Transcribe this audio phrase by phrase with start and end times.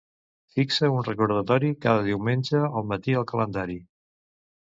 [0.53, 3.77] Fixa un recordatori cada diumenge al matí al calendari.